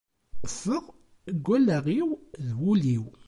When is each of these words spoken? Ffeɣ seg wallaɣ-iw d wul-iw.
Ffeɣ 0.53 0.85
seg 1.33 1.37
wallaɣ-iw 1.47 2.09
d 2.45 2.47
wul-iw. 2.59 3.03